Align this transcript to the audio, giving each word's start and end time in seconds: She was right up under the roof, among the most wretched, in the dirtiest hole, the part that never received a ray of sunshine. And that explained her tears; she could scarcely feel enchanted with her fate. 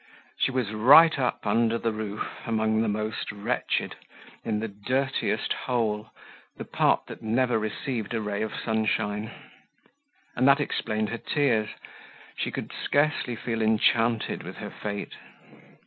She 0.39 0.49
was 0.49 0.71
right 0.73 1.19
up 1.19 1.45
under 1.45 1.77
the 1.77 1.91
roof, 1.91 2.27
among 2.47 2.81
the 2.81 2.87
most 2.87 3.31
wretched, 3.31 3.97
in 4.43 4.59
the 4.59 4.67
dirtiest 4.67 5.53
hole, 5.53 6.09
the 6.57 6.65
part 6.65 7.05
that 7.05 7.21
never 7.21 7.59
received 7.59 8.15
a 8.15 8.19
ray 8.19 8.41
of 8.41 8.51
sunshine. 8.55 9.29
And 10.35 10.47
that 10.47 10.59
explained 10.59 11.09
her 11.09 11.19
tears; 11.19 11.69
she 12.35 12.49
could 12.49 12.71
scarcely 12.83 13.35
feel 13.35 13.61
enchanted 13.61 14.41
with 14.41 14.55
her 14.57 14.71
fate. 14.71 15.13